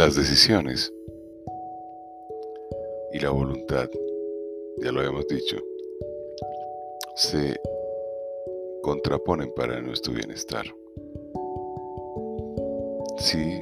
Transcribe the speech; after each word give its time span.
Las 0.00 0.16
decisiones 0.16 0.90
y 3.12 3.18
la 3.18 3.28
voluntad, 3.28 3.86
ya 4.78 4.92
lo 4.92 5.00
habíamos 5.00 5.28
dicho, 5.28 5.58
se 7.16 7.60
contraponen 8.80 9.52
para 9.54 9.82
nuestro 9.82 10.14
bienestar. 10.14 10.64
Si 13.18 13.60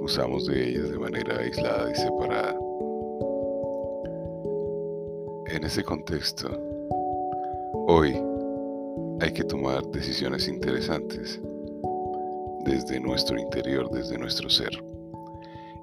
usamos 0.00 0.46
de 0.46 0.70
ellas 0.70 0.90
de 0.90 0.98
manera 0.98 1.38
aislada 1.38 1.88
y 1.88 1.94
separada. 1.94 2.58
En 5.54 5.62
ese 5.62 5.84
contexto, 5.84 6.48
hoy 7.86 8.20
hay 9.20 9.32
que 9.32 9.44
tomar 9.44 9.86
decisiones 9.92 10.48
interesantes 10.48 11.40
desde 12.64 12.98
nuestro 12.98 13.38
interior, 13.38 13.88
desde 13.92 14.18
nuestro 14.18 14.50
ser, 14.50 14.72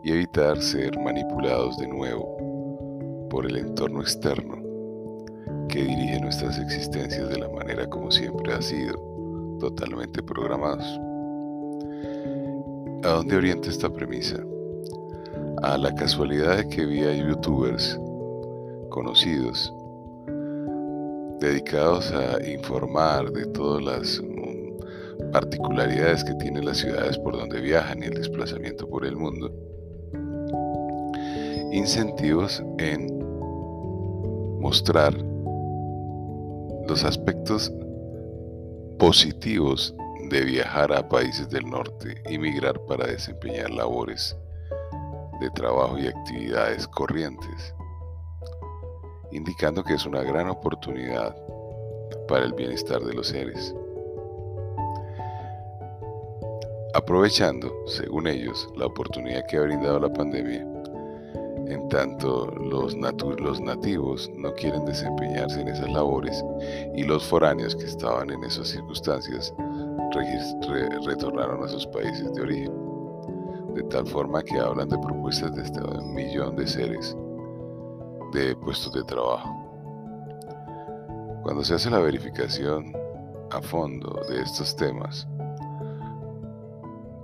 y 0.08 0.12
evitar 0.14 0.62
ser 0.62 0.98
manipulados 0.98 1.76
de 1.80 1.86
nuevo 1.86 3.28
por 3.30 3.46
el 3.46 3.58
entorno 3.58 4.00
externo 4.00 4.56
que 5.68 5.84
dirige 5.84 6.22
nuestras 6.22 6.58
existencias 6.60 7.28
de 7.28 7.38
la 7.38 7.50
manera 7.50 7.90
como 7.90 8.10
siempre 8.10 8.54
ha 8.54 8.62
sido, 8.62 8.94
totalmente 9.60 10.24
programados. 10.24 10.86
¿A 13.04 13.10
dónde 13.18 13.36
orienta 13.36 13.70
esta 13.70 13.90
premisa? 13.90 14.38
A 15.62 15.78
la 15.78 15.94
casualidad 15.94 16.56
de 16.56 16.70
que 16.70 16.86
vi 16.86 17.02
a 17.02 17.14
youtubers 17.14 18.00
conocidos 18.88 19.74
dedicados 21.42 22.14
a 22.14 22.50
informar 22.50 23.30
de 23.34 23.46
todas 23.48 23.84
las 23.84 24.22
mm, 24.22 25.32
particularidades 25.34 26.24
que 26.24 26.34
tienen 26.36 26.64
las 26.64 26.78
ciudades 26.78 27.18
por 27.18 27.38
donde 27.38 27.60
viajan 27.60 28.02
y 28.04 28.06
el 28.06 28.14
desplazamiento 28.14 28.88
por 28.88 29.06
el 29.06 29.18
mundo. 29.18 29.52
Incentivos 31.78 32.64
en 32.80 33.08
mostrar 34.60 35.14
los 36.88 37.04
aspectos 37.04 37.72
positivos 38.98 39.94
de 40.32 40.42
viajar 40.42 40.92
a 40.92 41.08
países 41.08 41.48
del 41.52 41.70
norte 41.70 42.20
y 42.32 42.40
migrar 42.40 42.84
para 42.88 43.06
desempeñar 43.06 43.70
labores 43.70 44.36
de 45.40 45.52
trabajo 45.52 46.00
y 46.00 46.08
actividades 46.08 46.88
corrientes, 46.88 47.76
indicando 49.32 49.84
que 49.84 49.94
es 49.94 50.06
una 50.08 50.24
gran 50.24 50.50
oportunidad 50.50 51.36
para 52.28 52.46
el 52.46 52.54
bienestar 52.54 53.04
de 53.04 53.14
los 53.14 53.28
seres. 53.28 53.76
Aprovechando, 56.96 57.72
según 57.86 58.26
ellos, 58.26 58.68
la 58.76 58.88
oportunidad 58.88 59.46
que 59.46 59.58
ha 59.58 59.62
brindado 59.62 60.00
la 60.00 60.12
pandemia, 60.12 60.66
en 61.70 61.88
tanto 61.90 62.48
los, 62.48 62.96
nativos 62.96 64.32
no 64.36 64.54
quieren 64.54 64.86
desempeñarse 64.86 65.62
en 65.62 65.68
esas 65.68 65.90
labores 65.92 66.44
y 66.96 67.04
los 67.04 67.26
foráneos 67.26 67.76
que 67.76 67.86
estaban 67.86 68.30
en 68.30 68.44
esas 68.44 68.70
circunstancias 68.70 69.54
retornaron 71.06 71.64
a 71.64 71.68
sus 71.68 71.86
países 71.88 72.34
de 72.34 72.42
origen, 72.42 72.74
de 73.76 73.84
tal 73.84 74.08
forma 74.08 74.42
que 74.42 74.58
hablan 74.58 74.90
de 74.90 74.98
propuestas 74.98 75.54
de 75.56 75.62
hasta 75.62 75.84
un 75.84 76.14
millón 76.14 76.56
de 76.56 76.68
seres 76.68 77.16
de 78.34 78.56
puestos 78.56 78.94
de 78.94 79.04
trabajo. 79.04 79.50
Cuando 81.44 81.64
se 81.64 81.76
hace 81.76 81.90
la 81.90 82.00
verificación 82.00 82.94
a 83.52 83.62
fondo 83.62 84.20
de 84.30 84.42
estos 84.42 84.76
temas 84.76 85.28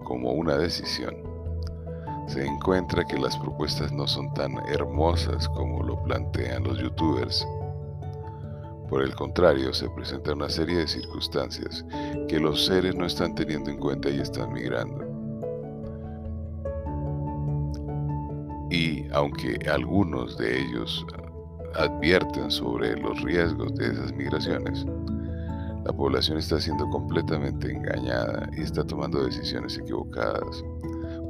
como 0.05 0.31
una 0.31 0.57
decisión, 0.57 1.32
se 2.27 2.45
encuentra 2.45 3.05
que 3.05 3.17
las 3.17 3.37
propuestas 3.37 3.91
no 3.91 4.07
son 4.07 4.33
tan 4.33 4.57
hermosas 4.69 5.47
como 5.49 5.83
lo 5.83 6.01
plantean 6.03 6.63
los 6.63 6.79
youtubers 6.79 7.45
por 8.93 9.01
el 9.01 9.15
contrario, 9.15 9.73
se 9.73 9.89
presenta 9.89 10.33
una 10.33 10.49
serie 10.49 10.77
de 10.77 10.87
circunstancias 10.87 11.83
que 12.27 12.39
los 12.39 12.63
seres 12.63 12.95
no 12.95 13.07
están 13.07 13.33
teniendo 13.33 13.71
en 13.71 13.79
cuenta 13.79 14.07
y 14.07 14.19
están 14.19 14.53
migrando. 14.53 15.03
Y 18.69 19.07
aunque 19.11 19.57
algunos 19.67 20.37
de 20.37 20.61
ellos 20.61 21.07
advierten 21.73 22.51
sobre 22.51 22.95
los 22.95 23.19
riesgos 23.23 23.73
de 23.73 23.93
esas 23.93 24.13
migraciones, 24.13 24.85
la 25.85 25.91
población 25.91 26.37
está 26.37 26.61
siendo 26.61 26.87
completamente 26.91 27.71
engañada 27.71 28.47
y 28.55 28.61
está 28.61 28.85
tomando 28.85 29.25
decisiones 29.25 29.75
equivocadas, 29.75 30.63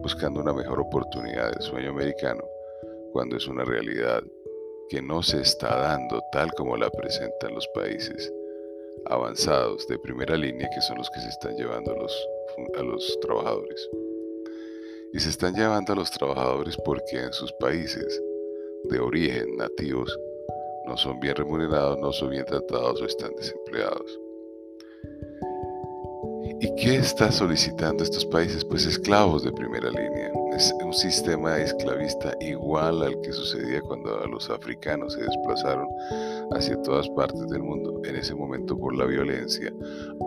buscando 0.04 0.42
una 0.42 0.52
mejor 0.52 0.82
oportunidad 0.82 1.54
del 1.54 1.62
sueño 1.62 1.92
americano, 1.92 2.44
cuando 3.14 3.38
es 3.38 3.48
una 3.48 3.64
realidad 3.64 4.22
que 4.90 5.02
no 5.02 5.24
se 5.24 5.42
está 5.42 5.78
dando 5.78 6.22
tal 6.34 6.52
como 6.54 6.76
la 6.76 6.90
presentan 6.90 7.56
los 7.56 7.66
países 7.70 8.32
avanzados 9.06 9.88
de 9.88 9.98
primera 10.00 10.36
línea 10.36 10.70
que 10.76 10.82
son 10.82 10.98
los 10.98 11.10
que 11.10 11.22
se 11.22 11.30
están 11.30 11.56
llevando 11.56 11.94
a 11.94 11.98
los, 11.98 12.28
a 12.78 12.84
los 12.84 13.18
trabajadores. 13.22 13.90
Y 15.14 15.20
se 15.20 15.30
están 15.30 15.56
llevando 15.56 15.94
a 15.94 15.96
los 15.96 16.12
trabajadores 16.12 16.76
porque 16.84 17.20
en 17.20 17.32
sus 17.32 17.52
países 17.54 18.22
de 18.90 19.00
origen 19.00 19.56
nativos 19.56 20.20
no 20.86 20.98
son 20.98 21.18
bien 21.22 21.36
remunerados, 21.36 21.98
no 22.00 22.12
son 22.12 22.30
bien 22.30 22.46
tratados 22.46 23.02
o 23.02 23.06
están 23.06 23.32
desempleados. 23.38 24.20
¿Y 26.64 26.74
qué 26.76 26.96
está 26.96 27.30
solicitando 27.30 28.06
estos 28.06 28.26
países? 28.26 28.64
Pues 28.64 28.86
esclavos 28.86 29.44
de 29.44 29.52
primera 29.52 29.90
línea. 29.90 30.32
Es 30.56 30.74
un 30.82 30.94
sistema 30.94 31.58
esclavista 31.58 32.34
igual 32.40 33.04
al 33.04 33.20
que 33.20 33.34
sucedía 33.34 33.82
cuando 33.82 34.26
los 34.28 34.50
africanos 34.50 35.12
se 35.12 35.24
desplazaron 35.24 35.86
hacia 36.54 36.82
todas 36.84 37.10
partes 37.10 37.50
del 37.50 37.64
mundo, 37.64 38.00
en 38.06 38.16
ese 38.16 38.34
momento 38.34 38.78
por 38.78 38.96
la 38.96 39.04
violencia, 39.04 39.74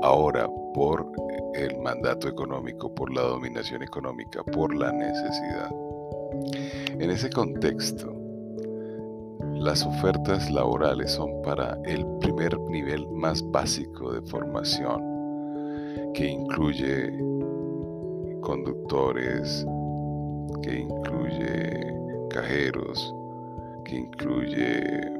ahora 0.03 0.47
por 0.75 1.11
el 1.55 1.79
mandato 1.79 2.29
económico, 2.29 2.95
por 2.95 3.11
la 3.15 3.23
dominación 3.23 3.83
económica, 3.83 4.43
por 4.45 4.75
la 4.75 4.93
necesidad. 4.93 5.71
En 7.01 7.11
ese 7.13 7.31
contexto, 7.31 8.15
las 9.55 9.87
ofertas 9.87 10.51
laborales 10.51 11.13
son 11.13 11.31
para 11.41 11.79
el 11.87 12.05
primer 12.21 12.61
nivel 12.61 13.09
más 13.09 13.43
básico 13.51 14.13
de 14.13 14.21
formación 14.21 15.16
que 16.15 16.27
incluye 16.27 17.13
conductores, 18.41 19.67
que 20.63 20.81
incluye 20.81 21.95
cajeros, 22.31 23.15
que 23.85 23.97
incluye 23.97 25.17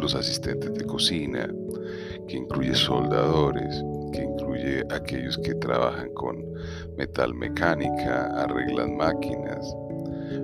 los 0.00 0.14
asistentes 0.14 0.72
de 0.74 0.84
cocina, 0.84 1.48
que 2.28 2.36
incluye 2.36 2.74
soldadores, 2.74 3.84
que 4.12 4.22
incluye 4.22 4.84
aquellos 4.90 5.38
que 5.38 5.54
trabajan 5.54 6.12
con 6.14 6.44
metal 6.96 7.34
mecánica, 7.34 8.26
arreglan 8.42 8.96
máquinas, 8.96 9.74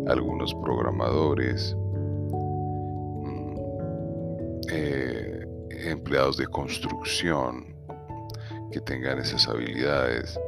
algunos 0.06 0.54
programadores, 0.54 1.76
mm, 3.22 3.56
eh, 4.72 5.46
empleados 5.86 6.36
de 6.36 6.46
construcción, 6.46 7.74
que 8.70 8.80
tengan 8.80 9.18
esas 9.18 9.48
habilidades 9.48 10.38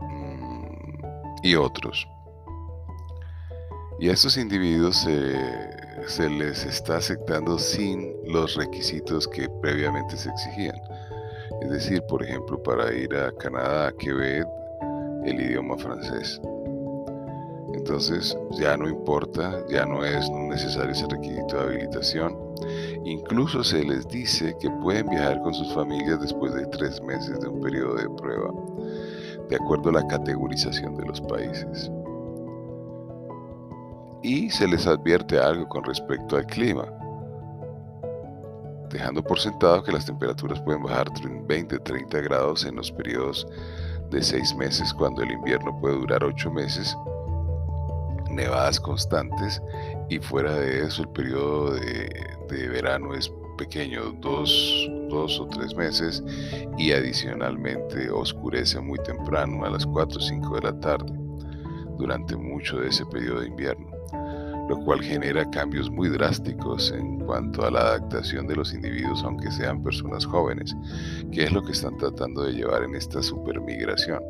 mm, 0.00 1.04
y 1.42 1.54
otros. 1.54 2.06
Y 3.98 4.08
a 4.08 4.12
estos 4.12 4.36
individuos 4.36 4.96
se 4.96 6.28
les 6.28 6.64
está 6.64 6.96
aceptando 6.96 7.58
sin 7.58 8.14
los 8.26 8.56
requisitos 8.56 9.28
que 9.28 9.48
previamente 9.60 10.16
se 10.16 10.28
exigían. 10.30 10.80
Es 11.62 11.70
decir, 11.70 12.02
por 12.08 12.24
ejemplo, 12.24 12.60
para 12.62 12.92
ir 12.92 13.14
a 13.14 13.30
Canadá, 13.32 13.92
Quebec, 13.98 14.46
el 15.24 15.40
idioma 15.40 15.78
francés. 15.78 16.40
Entonces 17.82 18.38
ya 18.52 18.76
no 18.76 18.88
importa, 18.88 19.66
ya 19.68 19.84
no 19.84 20.04
es 20.04 20.30
necesario 20.30 20.92
ese 20.92 21.04
requisito 21.08 21.56
de 21.56 21.62
habilitación. 21.62 22.38
Incluso 23.04 23.64
se 23.64 23.82
les 23.82 24.06
dice 24.06 24.54
que 24.60 24.70
pueden 24.70 25.08
viajar 25.08 25.42
con 25.42 25.52
sus 25.52 25.74
familias 25.74 26.20
después 26.20 26.54
de 26.54 26.64
tres 26.66 27.02
meses 27.02 27.40
de 27.40 27.48
un 27.48 27.60
periodo 27.60 27.96
de 27.96 28.08
prueba, 28.08 28.52
de 29.48 29.56
acuerdo 29.56 29.90
a 29.90 29.94
la 29.94 30.06
categorización 30.06 30.96
de 30.96 31.06
los 31.06 31.20
países. 31.22 31.90
Y 34.22 34.48
se 34.48 34.68
les 34.68 34.86
advierte 34.86 35.40
algo 35.40 35.68
con 35.68 35.82
respecto 35.82 36.36
al 36.36 36.46
clima, 36.46 36.86
dejando 38.90 39.24
por 39.24 39.40
sentado 39.40 39.82
que 39.82 39.90
las 39.90 40.06
temperaturas 40.06 40.60
pueden 40.60 40.84
bajar 40.84 41.08
20-30 41.08 42.22
grados 42.22 42.64
en 42.64 42.76
los 42.76 42.92
periodos 42.92 43.44
de 44.12 44.22
seis 44.22 44.54
meses, 44.54 44.94
cuando 44.94 45.22
el 45.22 45.32
invierno 45.32 45.76
puede 45.80 45.96
durar 45.96 46.22
ocho 46.22 46.48
meses 46.48 46.96
nevadas 48.32 48.80
constantes 48.80 49.62
y 50.08 50.18
fuera 50.18 50.54
de 50.54 50.84
eso 50.84 51.02
el 51.02 51.08
periodo 51.10 51.74
de, 51.74 52.68
verano 52.68 53.14
es 53.14 53.32
pequeño, 53.56 54.12
dos, 54.20 54.88
dos, 55.08 55.40
o 55.40 55.46
tres 55.46 55.74
meses 55.74 56.22
y 56.76 56.92
adicionalmente 56.92 58.10
oscurece 58.10 58.80
muy 58.80 58.98
temprano 59.04 59.64
a 59.64 59.70
las 59.70 59.86
4 59.86 60.18
o 60.18 60.20
5 60.20 60.54
de 60.56 60.60
la 60.60 60.80
tarde 60.80 61.12
durante 61.98 62.36
mucho 62.36 62.80
de 62.80 62.88
ese 62.88 63.06
periodo 63.06 63.40
de 63.40 63.48
invierno, 63.48 63.90
lo 64.68 64.78
cual 64.84 65.02
genera 65.02 65.48
cambios 65.50 65.90
muy 65.90 66.08
drásticos 66.08 66.92
en 66.92 67.20
cuanto 67.20 67.64
a 67.64 67.70
la 67.70 67.80
adaptación 67.80 68.46
de 68.46 68.56
los 68.56 68.74
individuos, 68.74 69.22
aunque 69.22 69.50
sean 69.50 69.82
personas 69.82 70.26
jóvenes, 70.26 70.74
que 71.30 71.44
es 71.44 71.52
lo 71.52 71.62
que 71.62 71.72
están 71.72 71.96
tratando 71.96 72.42
de 72.42 72.52
llevar 72.52 72.82
en 72.82 72.94
esta 72.96 73.22
supermigración. 73.22 74.20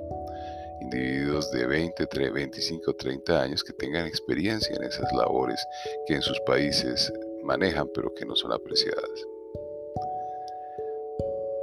Individuos 0.92 1.50
de 1.52 1.66
20, 1.66 2.06
25, 2.32 2.94
30 2.94 3.42
años 3.42 3.64
que 3.64 3.72
tengan 3.72 4.06
experiencia 4.06 4.76
en 4.76 4.82
esas 4.82 5.10
labores 5.12 5.64
que 6.06 6.14
en 6.14 6.22
sus 6.22 6.38
países 6.40 7.10
manejan 7.42 7.88
pero 7.94 8.12
que 8.14 8.26
no 8.26 8.36
son 8.36 8.52
apreciadas. 8.52 9.26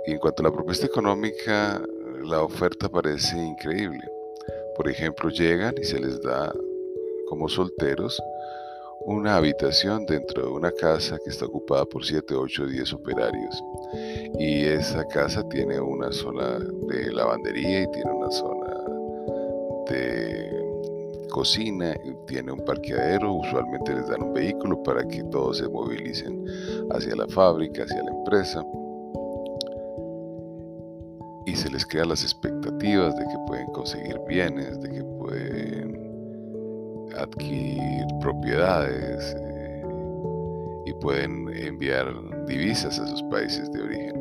Y 0.07 0.11
en 0.13 0.17
cuanto 0.17 0.41
a 0.41 0.45
la 0.45 0.51
propuesta 0.51 0.87
económica, 0.87 1.79
la 2.23 2.41
oferta 2.41 2.89
parece 2.89 3.37
increíble. 3.37 4.01
Por 4.75 4.89
ejemplo, 4.89 5.29
llegan 5.29 5.75
y 5.79 5.83
se 5.83 5.99
les 5.99 6.19
da 6.21 6.51
como 7.27 7.47
solteros 7.47 8.19
una 9.01 9.35
habitación 9.35 10.05
dentro 10.05 10.43
de 10.43 10.49
una 10.49 10.71
casa 10.71 11.17
que 11.23 11.29
está 11.29 11.45
ocupada 11.45 11.85
por 11.85 12.03
7, 12.03 12.33
8, 12.33 12.65
10 12.65 12.93
operarios. 12.93 13.63
Y 14.39 14.65
esa 14.65 15.07
casa 15.07 15.47
tiene 15.49 15.79
una 15.79 16.11
zona 16.11 16.59
de 16.59 17.11
lavandería 17.11 17.83
y 17.83 17.91
tiene 17.91 18.11
una 18.11 18.31
zona 18.31 18.58
de 19.89 21.27
cocina, 21.29 21.95
tiene 22.27 22.51
un 22.51 22.59
parqueadero, 22.65 23.33
usualmente 23.33 23.93
les 23.93 24.07
dan 24.07 24.23
un 24.23 24.33
vehículo 24.33 24.81
para 24.83 25.07
que 25.07 25.23
todos 25.25 25.59
se 25.59 25.69
movilicen 25.69 26.45
hacia 26.91 27.15
la 27.15 27.27
fábrica, 27.27 27.83
hacia 27.83 28.03
la 28.03 28.11
empresa 28.11 28.63
y 31.45 31.55
se 31.55 31.69
les 31.69 31.85
crean 31.85 32.09
las 32.09 32.23
expectativas 32.23 33.15
de 33.15 33.23
que 33.23 33.37
pueden 33.47 33.67
conseguir 33.71 34.19
bienes, 34.27 34.79
de 34.81 34.89
que 34.89 35.03
pueden 35.03 36.09
adquirir 37.17 38.05
propiedades 38.21 39.35
eh, 39.39 39.83
y 40.85 40.93
pueden 40.93 41.49
enviar 41.49 42.13
divisas 42.45 42.99
a 42.99 43.07
sus 43.07 43.23
países 43.23 43.71
de 43.71 43.81
origen. 43.81 44.18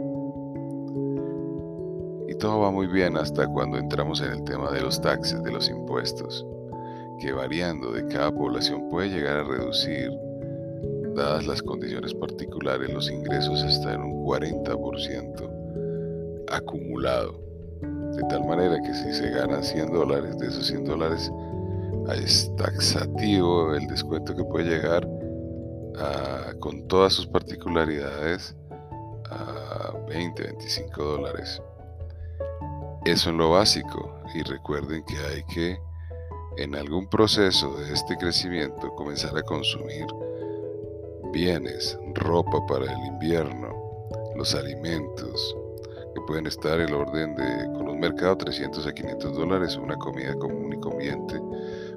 Todo 2.39 2.61
va 2.61 2.71
muy 2.71 2.87
bien 2.87 3.17
hasta 3.17 3.49
cuando 3.49 3.79
entramos 3.79 4.21
en 4.21 4.33
el 4.33 4.45
tema 4.45 4.71
de 4.71 4.81
los 4.81 5.01
taxes, 5.01 5.43
de 5.43 5.51
los 5.51 5.69
impuestos, 5.69 6.47
que 7.21 7.33
variando 7.33 7.91
de 7.91 8.07
cada 8.07 8.31
población 8.31 8.89
puede 8.89 9.09
llegar 9.09 9.39
a 9.39 9.45
reducir, 9.45 10.09
dadas 11.17 11.49
las 11.49 11.61
condiciones 11.63 12.15
particulares, 12.15 12.93
los 12.93 13.11
ingresos 13.11 13.65
hasta 13.65 13.95
en 13.95 14.03
un 14.03 14.25
40% 14.25 16.47
acumulado. 16.49 17.41
De 18.13 18.23
tal 18.29 18.47
manera 18.47 18.81
que 18.83 18.95
si 18.95 19.13
se 19.13 19.31
ganan 19.31 19.65
100 19.65 19.93
dólares, 19.93 20.39
de 20.39 20.47
esos 20.47 20.69
100 20.69 20.85
dólares 20.85 21.33
es 22.23 22.55
taxativo 22.57 23.75
el 23.75 23.89
descuento 23.89 24.37
que 24.37 24.45
puede 24.45 24.77
llegar 24.77 25.09
con 26.61 26.87
todas 26.87 27.15
sus 27.15 27.27
particularidades 27.27 28.55
a 29.29 29.93
20, 30.09 30.43
25 30.43 31.03
dólares. 31.03 31.61
Eso 33.09 33.31
en 33.31 33.39
lo 33.39 33.51
básico. 33.51 34.15
Y 34.35 34.43
recuerden 34.43 35.03
que 35.05 35.17
hay 35.17 35.43
que, 35.45 35.81
en 36.59 36.75
algún 36.75 37.09
proceso 37.09 37.75
de 37.77 37.93
este 37.93 38.17
crecimiento, 38.17 38.95
comenzar 38.95 39.37
a 39.37 39.43
consumir 39.43 40.07
bienes, 41.33 41.99
ropa 42.15 42.65
para 42.67 42.85
el 42.85 43.07
invierno, 43.07 43.69
los 44.37 44.55
alimentos, 44.55 45.57
pueden 46.27 46.47
estar 46.47 46.79
el 46.79 46.93
orden 46.93 47.35
de, 47.37 47.67
con 47.73 47.89
un 47.89 47.99
mercado 47.99 48.37
300 48.37 48.87
a 48.87 48.93
500 48.93 49.35
dólares, 49.35 49.77
una 49.77 49.97
comida 49.97 50.35
común 50.35 50.75
y 50.75 50.79
comiente 50.79 51.41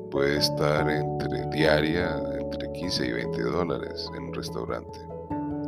puede 0.09 0.37
estar 0.37 0.89
entre 0.89 1.47
diaria 1.47 2.17
entre 2.39 2.71
15 2.71 3.07
y 3.07 3.11
20 3.11 3.41
dólares 3.43 4.09
en 4.15 4.23
un 4.23 4.33
restaurante. 4.33 4.99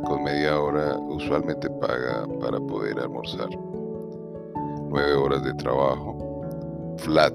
Con 0.06 0.22
media 0.22 0.58
hora 0.60 0.96
usualmente 0.98 1.68
paga 1.68 2.26
para 2.40 2.58
poder 2.60 2.98
almorzar. 3.00 3.48
9 4.94 5.14
horas 5.14 5.42
de 5.42 5.52
trabajo, 5.54 6.96
flat, 6.98 7.34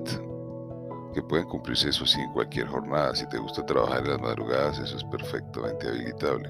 que 1.14 1.22
pueden 1.22 1.46
cumplirse 1.46 1.90
eso 1.90 2.06
sí 2.06 2.22
en 2.22 2.32
cualquier 2.32 2.68
jornada. 2.68 3.14
Si 3.14 3.28
te 3.28 3.38
gusta 3.38 3.66
trabajar 3.66 4.00
en 4.06 4.12
las 4.12 4.22
madrugadas, 4.22 4.80
eso 4.80 4.96
es 4.96 5.04
perfectamente 5.04 5.90
habilitable. 5.90 6.50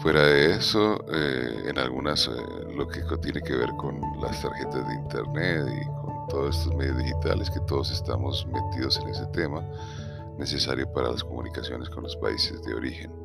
Fuera 0.00 0.22
de 0.22 0.54
eso, 0.54 1.04
eh, 1.12 1.64
en 1.66 1.78
algunas, 1.78 2.28
eh, 2.28 2.30
lo 2.74 2.88
que 2.88 3.02
tiene 3.18 3.42
que 3.42 3.56
ver 3.56 3.68
con 3.76 4.00
las 4.22 4.40
tarjetas 4.40 4.88
de 4.88 4.94
internet 4.94 5.66
y 5.68 5.84
con 5.84 6.26
todos 6.28 6.56
estos 6.56 6.74
medios 6.74 6.96
digitales 6.96 7.50
que 7.50 7.60
todos 7.66 7.90
estamos 7.90 8.46
metidos 8.46 8.98
en 9.00 9.10
ese 9.10 9.26
tema, 9.34 9.62
necesario 10.38 10.90
para 10.94 11.10
las 11.10 11.22
comunicaciones 11.22 11.90
con 11.90 12.04
los 12.04 12.16
países 12.16 12.62
de 12.62 12.72
origen. 12.72 13.19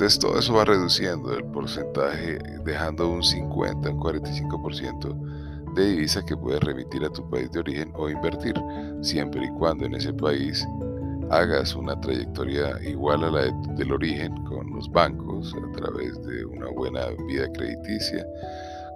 Entonces 0.00 0.18
todo 0.18 0.38
eso 0.38 0.54
va 0.54 0.64
reduciendo 0.64 1.30
el 1.34 1.44
porcentaje, 1.44 2.38
dejando 2.64 3.06
un 3.06 3.22
50, 3.22 3.90
un 3.90 4.00
45% 4.00 5.74
de 5.74 5.88
divisa 5.90 6.24
que 6.24 6.34
puedes 6.38 6.62
remitir 6.62 7.04
a 7.04 7.10
tu 7.10 7.28
país 7.28 7.52
de 7.52 7.60
origen 7.60 7.92
o 7.94 8.08
invertir, 8.08 8.54
siempre 9.02 9.44
y 9.44 9.50
cuando 9.58 9.84
en 9.84 9.96
ese 9.96 10.14
país 10.14 10.66
hagas 11.30 11.74
una 11.74 12.00
trayectoria 12.00 12.80
igual 12.82 13.24
a 13.24 13.30
la 13.30 13.42
del 13.76 13.92
origen 13.92 14.34
con 14.44 14.70
los 14.70 14.90
bancos 14.90 15.54
a 15.54 15.72
través 15.76 16.18
de 16.22 16.46
una 16.46 16.70
buena 16.70 17.08
vida 17.28 17.52
crediticia, 17.52 18.26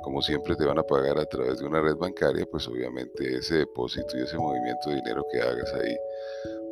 como 0.05 0.23
siempre 0.23 0.57
te 0.57 0.65
van 0.65 0.79
a 0.79 0.85
pagar 0.85 1.19
a 1.19 1.27
través 1.27 1.59
de 1.59 1.67
una 1.67 1.83
red 1.83 1.97
bancaria, 1.97 2.47
pues 2.51 2.67
obviamente 2.67 3.37
ese 3.37 3.57
depósito 3.57 4.17
y 4.17 4.23
ese 4.23 4.39
movimiento 4.39 4.89
de 4.89 4.97
dinero 4.97 5.23
que 5.31 5.43
hagas 5.43 5.71
ahí 5.75 5.99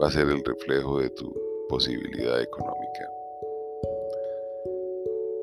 va 0.00 0.08
a 0.08 0.10
ser 0.10 0.30
el 0.30 0.42
reflejo 0.42 1.00
de 1.00 1.10
tu 1.10 1.30
posibilidad 1.68 2.40
económica. 2.40 3.21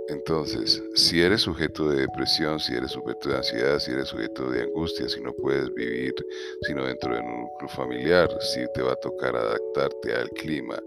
Entonces, 0.10 0.82
si 0.96 1.22
eres 1.22 1.42
sujeto 1.42 1.90
de 1.90 2.02
depresión, 2.02 2.60
si 2.60 2.74
eres 2.74 2.92
sujeto 2.92 3.30
de 3.30 3.38
ansiedad, 3.38 3.78
si 3.78 3.92
eres 3.92 4.08
sujeto 4.08 4.50
de 4.50 4.64
angustia, 4.64 5.08
si 5.08 5.22
no 5.22 5.32
puedes 5.34 5.72
vivir 5.76 6.16
sino 6.64 6.86
dentro 6.86 7.14
de 7.14 7.22
un 7.22 7.42
núcleo 7.42 7.70
familiar, 7.70 8.30
si 8.42 8.62
te 8.74 8.82
va 8.82 8.94
a 8.94 8.96
tocar 8.96 9.36
adaptarte 9.36 10.16
al 10.16 10.30
clima 10.32 10.80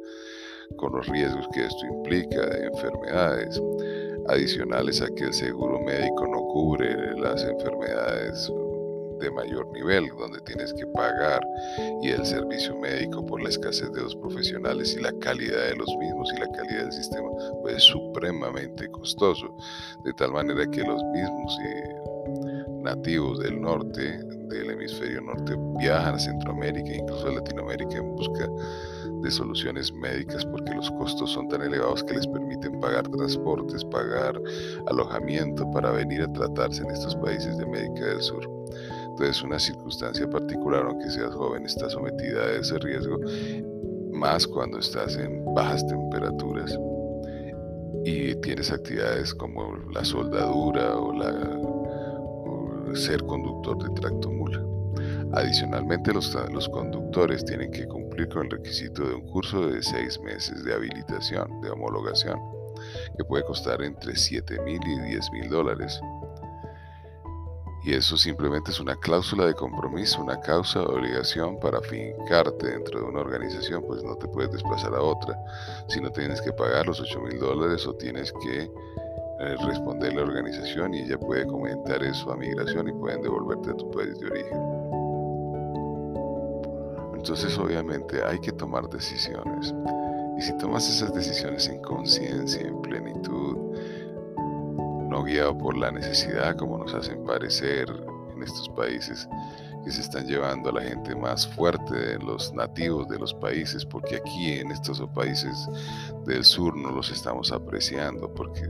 con 0.77 0.93
los 0.93 1.07
riesgos 1.07 1.47
que 1.55 1.67
esto 1.67 1.87
implica 1.87 2.47
de 2.47 2.67
enfermedades, 2.67 3.61
adicionales 4.29 5.00
a 5.00 5.07
que 5.14 5.25
el 5.25 5.33
seguro 5.33 5.81
médico 5.81 6.26
no 6.26 6.38
cubre 6.52 7.17
las 7.21 7.45
enfermedades 7.45 8.50
de 9.23 9.31
mayor 9.31 9.67
nivel, 9.73 10.09
donde 10.19 10.41
tienes 10.41 10.73
que 10.75 10.87
pagar, 10.88 11.41
y 12.02 12.11
el 12.11 12.25
servicio 12.26 12.76
médico 12.79 13.25
por 13.25 13.43
la 13.43 13.49
escasez 13.49 13.91
de 13.93 14.02
los 14.02 14.14
profesionales 14.17 14.97
y 14.99 15.02
la 15.02 15.12
calidad 15.21 15.69
de 15.69 15.76
los 15.76 15.88
mismos 15.97 16.31
y 16.37 16.41
la 16.41 16.50
calidad 16.50 16.83
del 16.85 16.93
sistema, 16.93 17.29
pues 17.62 17.76
es 17.76 17.83
supremamente 17.85 18.88
costoso, 18.88 19.57
de 20.05 20.12
tal 20.14 20.33
manera 20.33 20.67
que 20.71 20.83
los 20.83 21.02
mismos 21.05 21.59
eh, 21.64 21.95
nativos 22.83 23.38
del 23.38 23.61
norte, 23.61 24.19
del 24.49 24.71
hemisferio 24.71 25.21
norte, 25.21 25.55
viajan 25.79 26.17
a 26.17 26.19
Centroamérica 26.19 26.91
e 26.91 26.97
incluso 26.99 27.29
a 27.29 27.33
Latinoamérica 27.33 27.97
en 27.97 28.14
busca 28.17 28.49
de 29.23 29.31
soluciones 29.31 29.93
médicas 29.93 30.45
porque 30.45 30.75
los 30.75 30.91
costos 30.93 31.31
son 31.31 31.49
tan 31.49 31.62
elevados 31.62 32.02
que 32.05 32.14
les 32.14 32.26
permiten 32.26 32.81
pagar 32.81 33.09
transportes, 33.09 33.85
pagar 33.85 34.41
alojamiento 34.88 35.71
para 35.71 35.93
venir 35.93 36.23
a 36.23 36.33
tratarse 36.33 36.83
en 36.83 36.91
estos 36.91 37.14
países 37.17 37.57
de 37.57 37.64
América 37.64 38.07
del 38.07 38.21
Sur. 38.21 38.62
Entonces, 39.12 39.42
una 39.42 39.59
circunstancia 39.59 40.28
particular, 40.28 40.87
aunque 40.87 41.11
seas 41.11 41.35
joven, 41.35 41.66
está 41.66 41.88
sometida 41.90 42.45
a 42.45 42.52
ese 42.52 42.78
riesgo, 42.78 43.19
más 44.11 44.47
cuando 44.47 44.78
estás 44.78 45.16
en 45.16 45.45
bajas 45.54 45.87
temperaturas 45.87 46.78
y 48.04 48.35
tienes 48.37 48.73
actividades 48.73 49.35
como 49.35 49.76
la 49.92 50.02
soldadura 50.04 50.97
o, 50.97 51.12
ser 52.95 53.23
conductor 53.25 53.83
de 53.83 54.00
tracto 54.00 54.31
mula. 54.31 54.62
Adicionalmente, 55.33 56.12
los, 56.12 56.35
los 56.52 56.69
conductores 56.69 57.45
tienen 57.45 57.71
que 57.71 57.87
cumplir 57.87 58.28
con 58.28 58.45
el 58.45 58.50
requisito 58.50 59.07
de 59.07 59.14
un 59.14 59.26
curso 59.28 59.66
de 59.69 59.83
seis 59.83 60.21
meses 60.21 60.62
de 60.64 60.75
habilitación, 60.75 61.61
de 61.62 61.71
homologación, 61.71 62.38
que 63.16 63.25
puede 63.25 63.45
costar 63.45 63.83
entre 63.83 64.16
7 64.16 64.61
mil 64.62 64.81
y 64.87 65.00
10 65.11 65.31
mil 65.33 65.49
dólares 65.49 66.00
y 67.85 67.95
eso 67.95 68.17
simplemente 68.17 68.71
es 68.71 68.79
una 68.79 68.95
cláusula 68.95 69.47
de 69.47 69.55
compromiso, 69.55 70.23
una 70.23 70.41
causa 70.41 70.81
de 70.81 70.87
obligación 70.87 71.59
para 71.59 71.81
fincarte 71.81 72.69
dentro 72.69 73.01
de 73.01 73.07
una 73.07 73.21
organización, 73.21 73.83
pues 73.87 74.05
no 74.05 74.15
te 74.17 74.29
puedes 74.29 74.53
desplazar 74.53 74.95
a 74.95 75.03
otra. 75.03 75.37
Si 75.89 76.01
no 76.01 76.11
tienes 76.11 76.41
que 76.41 76.53
pagar 76.53 76.87
los 76.87 77.01
8 77.01 77.21
mil 77.21 77.39
dólares 77.41 77.85
o 77.87 77.95
tienes 77.95 78.33
que 78.33 78.71
eh, 79.41 79.57
responder 79.67 80.15
la 80.15 80.23
organización 80.23 80.95
y 80.95 81.01
ella 81.01 81.19
puede 81.19 81.45
comentar 81.45 82.03
eso 82.05 82.31
a 82.31 82.37
migración 82.37 82.89
y 82.89 82.93
pueden 82.93 83.23
devolverte 83.23 83.71
a 83.71 83.77
tu 83.77 83.91
país 83.91 84.17
de 84.21 84.27
origen. 84.27 84.62
Entonces 87.17 87.59
obviamente 87.59 88.23
hay 88.23 88.39
que 88.39 88.53
tomar 88.53 88.89
decisiones. 88.89 89.75
Y 90.39 90.43
si 90.43 90.57
tomas 90.59 90.89
esas 90.89 91.12
decisiones 91.12 91.69
en 91.69 91.83
conciencia, 91.83 92.61
en 92.61 92.81
plenitud, 92.81 93.57
no 95.12 95.25
guiado 95.25 95.57
por 95.57 95.76
la 95.76 95.92
necesidad 95.92 96.57
como 96.57 96.78
nos 96.78 96.95
hacen 96.95 97.23
parecer 97.26 97.87
en 98.35 98.42
estos 98.42 98.66
países 98.71 99.28
que 99.85 99.90
se 99.90 100.00
están 100.00 100.26
llevando 100.26 100.71
a 100.71 100.73
la 100.73 100.81
gente 100.81 101.14
más 101.14 101.47
fuerte 101.47 102.19
los 102.19 102.50
nativos 102.54 103.07
de 103.09 103.19
los 103.19 103.35
países, 103.35 103.85
porque 103.85 104.16
aquí 104.16 104.54
en 104.54 104.71
estos 104.71 105.02
países 105.14 105.69
del 106.25 106.42
sur 106.42 106.75
no 106.75 106.92
los 106.92 107.11
estamos 107.11 107.52
apreciando, 107.52 108.33
porque 108.33 108.62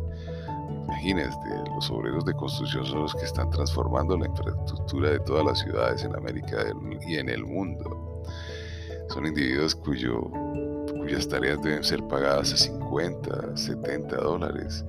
imagínense, 0.85 1.39
los 1.77 1.89
obreros 1.93 2.25
de 2.25 2.33
construcción 2.33 2.87
son 2.87 3.03
los 3.03 3.15
que 3.15 3.25
están 3.25 3.49
transformando 3.51 4.19
la 4.19 4.27
infraestructura 4.27 5.11
de 5.11 5.21
todas 5.21 5.45
las 5.45 5.61
ciudades 5.61 6.03
en 6.03 6.17
América 6.17 6.65
y 7.07 7.19
en 7.19 7.29
el 7.29 7.45
mundo. 7.45 8.25
Son 9.11 9.27
individuos 9.27 9.77
cuyas 9.77 11.29
tareas 11.29 11.63
deben 11.63 11.85
ser 11.85 12.03
pagadas 12.09 12.53
a 12.53 12.57
50, 12.57 13.57
70 13.57 14.17
dólares 14.17 14.85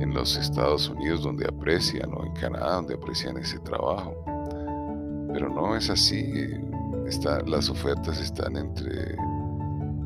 en 0.00 0.14
los 0.14 0.36
Estados 0.36 0.88
Unidos 0.88 1.22
donde 1.22 1.46
aprecian 1.46 2.12
o 2.12 2.24
en 2.24 2.32
Canadá 2.34 2.74
donde 2.74 2.94
aprecian 2.94 3.36
ese 3.38 3.58
trabajo. 3.60 4.14
Pero 5.32 5.48
no 5.48 5.76
es 5.76 5.90
así. 5.90 6.48
las 7.46 7.68
ofertas 7.68 8.20
están 8.20 8.56
entre 8.56 9.16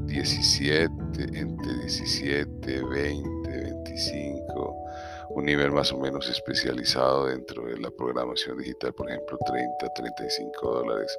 17, 0.06 1.38
entre 1.38 1.74
17, 1.80 2.82
20, 2.82 3.50
25, 3.50 4.76
un 5.30 5.44
nivel 5.44 5.72
más 5.72 5.92
o 5.92 5.98
menos 5.98 6.28
especializado 6.28 7.26
dentro 7.26 7.64
de 7.64 7.78
la 7.78 7.90
programación 7.90 8.58
digital, 8.58 8.92
por 8.94 9.08
ejemplo, 9.10 9.38
30, 9.46 9.94
35 9.94 10.70
dólares. 10.70 11.18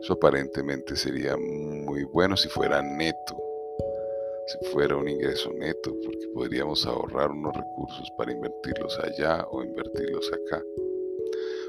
Eso 0.00 0.14
aparentemente 0.14 0.96
sería 0.96 1.36
muy 1.36 2.04
bueno 2.04 2.36
si 2.36 2.48
fuera 2.48 2.82
neto 2.82 3.53
si 4.46 4.70
fuera 4.70 4.96
un 4.96 5.08
ingreso 5.08 5.52
neto, 5.52 5.94
porque 6.04 6.28
podríamos 6.34 6.86
ahorrar 6.86 7.30
unos 7.30 7.54
recursos 7.54 8.10
para 8.16 8.32
invertirlos 8.32 8.98
allá 9.00 9.46
o 9.50 9.62
invertirlos 9.62 10.30
acá. 10.32 10.62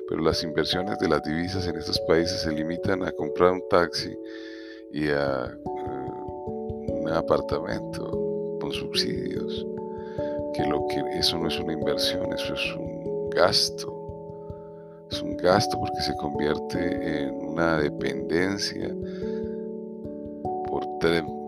Pero 0.08 0.22
las 0.22 0.44
inversiones 0.44 1.00
de 1.00 1.08
las 1.08 1.24
divisas 1.24 1.68
en 1.68 1.78
estos 1.78 2.00
países 2.02 2.42
se 2.42 2.52
limitan 2.52 3.04
a 3.04 3.12
comprar 3.12 3.54
un 3.54 3.68
taxi 3.70 4.16
y 4.92 5.10
a 5.10 5.46
eh, 5.46 6.12
un 6.88 7.10
apartamento 7.12 8.58
con 8.62 8.72
subsidios, 8.72 9.66
que 10.54 10.66
lo 10.66 10.86
que 10.88 11.02
eso 11.18 11.38
no 11.38 11.48
es 11.48 11.60
una 11.60 11.74
inversión, 11.74 12.32
eso 12.34 12.54
es 12.54 12.76
un 12.76 13.30
gasto. 13.32 13.92
Es 15.12 15.22
un 15.22 15.38
gasto 15.38 15.80
porque 15.80 16.02
se 16.02 16.16
convierte 16.16 17.24
en 17.24 17.36
una 17.36 17.78
dependencia 17.80 18.94
por 20.68 21.00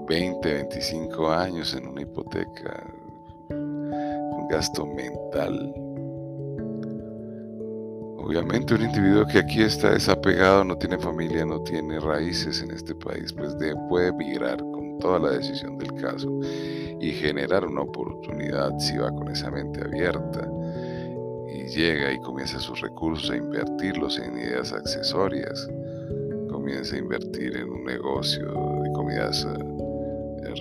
20, 0.08 0.54
25 0.54 1.30
años 1.30 1.74
en 1.74 1.86
una 1.86 2.02
hipoteca, 2.02 2.84
un 3.50 4.48
gasto 4.50 4.86
mental. 4.86 5.74
Obviamente 8.18 8.76
un 8.76 8.84
individuo 8.84 9.26
que 9.26 9.40
aquí 9.40 9.62
está 9.62 9.92
desapegado, 9.92 10.64
no 10.64 10.78
tiene 10.78 10.98
familia, 10.98 11.46
no 11.46 11.62
tiene 11.64 12.00
raíces 12.00 12.62
en 12.62 12.72
este 12.72 12.96
país, 12.96 13.34
pues 13.34 13.56
puede 13.90 14.14
migrar 14.14 14.58
con 14.58 14.98
toda 15.00 15.20
la 15.20 15.32
decisión 15.32 15.78
del 15.78 15.94
caso 15.96 16.30
y 17.00 17.12
generar 17.12 17.66
una 17.66 17.82
oportunidad 17.82 18.78
si 18.80 18.98
va 18.98 19.12
con 19.12 19.30
esa 19.30 19.52
mente 19.52 19.82
abierta 19.82 20.50
y 21.50 21.68
llega 21.68 22.14
y 22.14 22.20
comienza 22.20 22.60
sus 22.60 22.80
recursos 22.82 23.30
a 23.30 23.36
invertirlos 23.36 24.18
en 24.20 24.38
ideas 24.38 24.72
accesorias, 24.74 25.70
comienza 26.50 26.96
a 26.96 27.00
invertir 27.00 27.58
en 27.58 27.70
un 27.70 27.84
negocio 27.84 28.46
de 28.84 28.92
comidas 28.94 29.46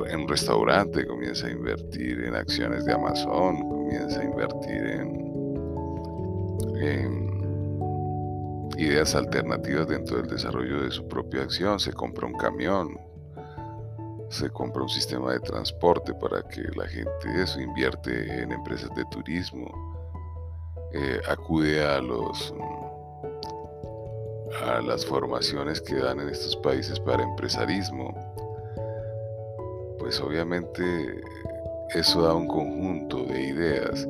en 0.04 0.28
restaurante, 0.28 1.06
comienza 1.06 1.46
a 1.46 1.50
invertir 1.50 2.24
en 2.24 2.34
acciones 2.34 2.84
de 2.84 2.92
Amazon, 2.92 3.68
comienza 3.68 4.20
a 4.20 4.24
invertir 4.24 4.86
en, 4.86 5.26
ideas 8.76 9.14
alternativas 9.14 9.88
dentro 9.88 10.18
del 10.18 10.26
desarrollo 10.26 10.82
de 10.82 10.90
su 10.90 11.08
propia 11.08 11.42
acción, 11.42 11.80
se 11.80 11.92
compra 11.92 12.26
un 12.26 12.34
camión, 12.34 13.00
se 14.28 14.50
compra 14.50 14.82
un 14.82 14.88
sistema 14.90 15.32
de 15.32 15.40
transporte 15.40 16.12
para 16.12 16.42
que 16.42 16.62
la 16.76 16.86
gente 16.86 17.42
eso 17.42 17.58
invierte 17.58 18.42
en 18.42 18.52
empresas 18.52 18.90
de 18.94 19.04
turismo, 19.06 19.66
eh, 20.92 21.20
acude 21.26 21.82
a 21.82 22.00
los 22.02 22.52
a 24.62 24.80
las 24.80 25.04
formaciones 25.04 25.80
que 25.80 25.96
dan 25.96 26.20
en 26.20 26.28
estos 26.28 26.56
países 26.56 27.00
para 27.00 27.22
empresarismo 27.22 28.14
pues 30.06 30.20
obviamente 30.20 31.20
eso 31.92 32.22
da 32.22 32.32
un 32.32 32.46
conjunto 32.46 33.24
de 33.24 33.42
ideas 33.42 34.06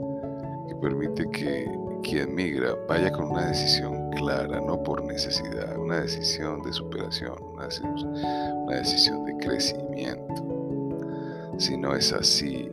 que 0.69 0.75
permite 0.75 1.27
que 1.31 1.67
quien 2.03 2.35
migra 2.35 2.75
vaya 2.87 3.11
con 3.11 3.31
una 3.31 3.47
decisión 3.47 4.11
clara, 4.11 4.61
no 4.61 4.83
por 4.83 5.03
necesidad, 5.03 5.75
una 5.79 6.03
decisión 6.03 6.63
de 6.65 6.75
superación, 6.75 7.33
una 7.55 8.77
decisión 8.77 9.25
de 9.25 9.39
crecimiento. 9.39 10.45
Si 11.57 11.79
no 11.79 11.97
es 11.97 12.13
así, 12.13 12.71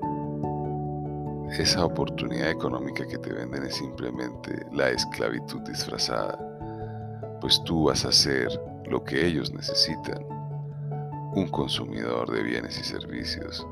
esa 1.58 1.86
oportunidad 1.86 2.50
económica 2.50 3.08
que 3.08 3.20
te 3.20 3.32
venden 3.32 3.64
es 3.64 3.76
simplemente 3.76 4.66
la 4.74 4.90
esclavitud 4.90 5.62
disfrazada, 5.62 6.38
pues 7.40 7.64
tú 7.64 7.86
vas 7.86 8.04
a 8.04 8.10
hacer 8.10 8.50
lo 8.86 9.02
que 9.02 9.26
ellos 9.26 9.54
necesitan 9.54 10.33
un 11.36 11.48
consumidor 11.48 12.32
de 12.32 12.44
bienes 12.44 12.78
y 12.80 12.84
servicios, 12.84 13.66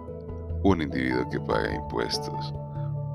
un 0.63 0.81
individuo 0.81 1.29
que 1.29 1.39
paga 1.39 1.73
impuestos, 1.73 2.53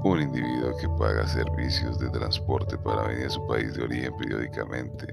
un 0.05 0.21
individuo 0.21 0.77
que 0.81 0.89
paga 0.91 1.27
servicios 1.27 1.99
de 1.99 2.09
transporte 2.11 2.79
para 2.79 3.09
venir 3.09 3.27
a 3.27 3.31
su 3.31 3.45
país 3.49 3.75
de 3.75 3.83
origen 3.83 4.17
periódicamente, 4.17 5.13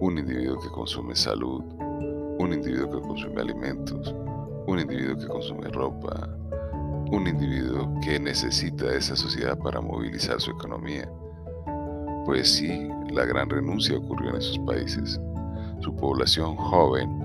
un 0.00 0.18
individuo 0.18 0.60
que 0.60 0.68
consume 0.68 1.16
salud, 1.16 1.62
un 2.38 2.52
individuo 2.52 2.90
que 2.90 3.08
consume 3.08 3.40
alimentos, 3.40 4.14
un 4.66 4.78
individuo 4.78 5.16
que 5.16 5.26
consume 5.26 5.68
ropa, 5.68 6.28
un 7.10 7.26
individuo 7.26 7.94
que 8.02 8.20
necesita 8.20 8.86
de 8.86 8.98
esa 8.98 9.16
sociedad 9.16 9.56
para 9.56 9.80
movilizar 9.80 10.38
su 10.38 10.50
economía. 10.50 11.10
Pues 12.26 12.56
sí, 12.56 12.88
la 13.10 13.24
gran 13.24 13.48
renuncia 13.48 13.96
ocurrió 13.96 14.30
en 14.30 14.36
esos 14.36 14.58
países. 14.60 15.18
Su 15.80 15.94
población 15.96 16.56
joven 16.56 17.23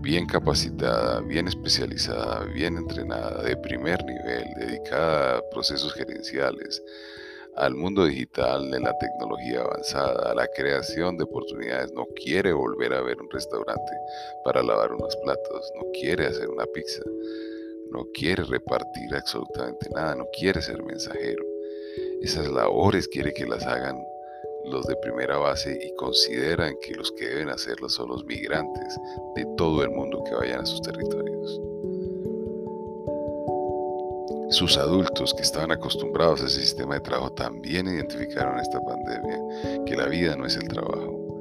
bien 0.00 0.26
capacitada, 0.26 1.20
bien 1.20 1.48
especializada, 1.48 2.44
bien 2.46 2.76
entrenada, 2.76 3.42
de 3.42 3.56
primer 3.56 4.04
nivel, 4.04 4.44
dedicada 4.56 5.38
a 5.38 5.50
procesos 5.50 5.92
gerenciales, 5.94 6.82
al 7.56 7.74
mundo 7.74 8.06
digital, 8.06 8.70
de 8.70 8.80
la 8.80 8.96
tecnología 8.98 9.60
avanzada, 9.60 10.30
a 10.30 10.34
la 10.34 10.46
creación 10.48 11.18
de 11.18 11.24
oportunidades. 11.24 11.92
No 11.92 12.06
quiere 12.14 12.52
volver 12.52 12.94
a 12.94 13.02
ver 13.02 13.20
un 13.20 13.30
restaurante 13.30 13.92
para 14.44 14.62
lavar 14.62 14.92
unos 14.92 15.14
platos, 15.16 15.72
no 15.76 15.90
quiere 15.92 16.26
hacer 16.26 16.48
una 16.48 16.64
pizza, 16.66 17.02
no 17.90 18.06
quiere 18.14 18.44
repartir 18.44 19.14
absolutamente 19.14 19.88
nada, 19.94 20.14
no 20.14 20.26
quiere 20.38 20.62
ser 20.62 20.82
mensajero. 20.82 21.44
Esas 22.22 22.48
labores 22.48 23.08
quiere 23.08 23.32
que 23.32 23.46
las 23.46 23.64
hagan 23.66 23.96
los 24.64 24.86
de 24.86 24.96
primera 24.96 25.38
base 25.38 25.78
y 25.82 25.94
consideran 25.96 26.74
que 26.82 26.94
los 26.94 27.12
que 27.12 27.28
deben 27.28 27.48
hacerlo 27.48 27.88
son 27.88 28.08
los 28.08 28.24
migrantes 28.24 28.98
de 29.34 29.46
todo 29.56 29.82
el 29.82 29.90
mundo 29.90 30.22
que 30.24 30.34
vayan 30.34 30.60
a 30.60 30.66
sus 30.66 30.80
territorios. 30.82 31.60
Sus 34.50 34.76
adultos 34.76 35.32
que 35.32 35.42
estaban 35.42 35.70
acostumbrados 35.70 36.42
a 36.42 36.46
ese 36.46 36.60
sistema 36.60 36.94
de 36.94 37.00
trabajo 37.00 37.32
también 37.32 37.86
identificaron 37.86 38.58
esta 38.58 38.80
pandemia, 38.80 39.84
que 39.86 39.96
la 39.96 40.06
vida 40.06 40.34
no 40.34 40.44
es 40.44 40.56
el 40.56 40.66
trabajo, 40.66 41.40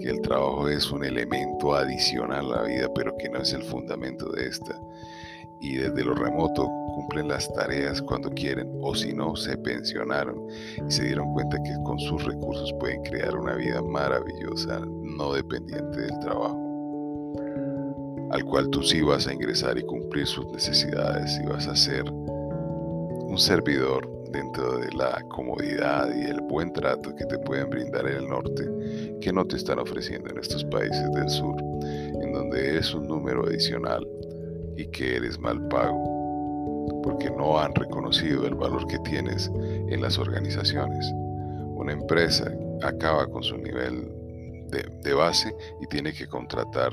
que 0.00 0.08
el 0.08 0.20
trabajo 0.22 0.66
es 0.68 0.90
un 0.90 1.04
elemento 1.04 1.74
adicional 1.74 2.50
a 2.52 2.56
la 2.56 2.62
vida, 2.62 2.88
pero 2.94 3.14
que 3.18 3.28
no 3.28 3.42
es 3.42 3.52
el 3.52 3.62
fundamento 3.62 4.30
de 4.32 4.46
esta. 4.46 4.80
Y 5.60 5.76
desde 5.76 6.04
lo 6.04 6.14
remoto 6.14 6.68
cumplen 6.94 7.28
las 7.28 7.52
tareas 7.52 8.02
cuando 8.02 8.28
quieren 8.30 8.68
o 8.82 8.94
si 8.94 9.12
no, 9.12 9.36
se 9.36 9.56
pensionaron 9.56 10.36
y 10.86 10.90
se 10.90 11.04
dieron 11.04 11.32
cuenta 11.32 11.56
que 11.62 11.72
con 11.84 11.98
sus 11.98 12.24
recursos 12.24 12.72
pueden 12.80 13.02
crear 13.02 13.36
una 13.36 13.54
vida 13.54 13.80
maravillosa, 13.82 14.80
no 14.84 15.32
dependiente 15.32 16.00
del 16.00 16.18
trabajo, 16.18 16.58
al 18.32 18.44
cual 18.44 18.68
tú 18.70 18.82
sí 18.82 19.00
vas 19.00 19.26
a 19.28 19.32
ingresar 19.32 19.78
y 19.78 19.82
cumplir 19.82 20.26
sus 20.26 20.46
necesidades 20.48 21.38
y 21.42 21.46
vas 21.46 21.68
a 21.68 21.76
ser 21.76 22.10
un 22.10 23.38
servidor 23.38 24.10
dentro 24.32 24.78
de 24.78 24.90
la 24.92 25.22
comodidad 25.28 26.08
y 26.14 26.24
el 26.24 26.40
buen 26.40 26.72
trato 26.72 27.14
que 27.14 27.24
te 27.26 27.38
pueden 27.38 27.70
brindar 27.70 28.06
en 28.06 28.16
el 28.16 28.28
norte 28.28 28.68
que 29.20 29.32
no 29.32 29.44
te 29.46 29.56
están 29.56 29.78
ofreciendo 29.78 30.30
en 30.30 30.38
estos 30.38 30.64
países 30.64 31.10
del 31.12 31.28
sur, 31.28 31.56
en 32.22 32.32
donde 32.32 32.70
eres 32.70 32.92
un 32.92 33.06
número 33.06 33.46
adicional 33.46 34.06
y 34.78 34.86
que 34.86 35.16
eres 35.16 35.38
mal 35.38 35.66
pago 35.68 36.18
porque 37.02 37.30
no 37.30 37.58
han 37.58 37.74
reconocido 37.74 38.46
el 38.46 38.54
valor 38.54 38.86
que 38.86 38.98
tienes 39.00 39.50
en 39.56 40.00
las 40.00 40.18
organizaciones. 40.18 41.10
Una 41.74 41.92
empresa 41.92 42.52
acaba 42.82 43.26
con 43.26 43.42
su 43.42 43.56
nivel 43.56 44.10
de, 44.70 45.14
base 45.14 45.54
y 45.80 45.86
tiene 45.86 46.12
que 46.12 46.28
contratar 46.28 46.92